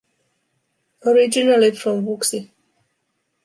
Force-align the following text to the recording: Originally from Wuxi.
Originally 1.05 1.69
from 1.73 2.03
Wuxi. 2.07 2.49